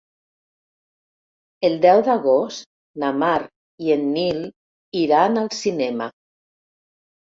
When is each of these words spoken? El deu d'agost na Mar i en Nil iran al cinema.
El 1.67 1.75
deu 1.83 2.01
d'agost 2.07 2.67
na 3.03 3.11
Mar 3.25 3.35
i 3.89 3.95
en 3.99 4.09
Nil 4.19 4.43
iran 5.03 5.41
al 5.43 5.53
cinema. 5.61 6.09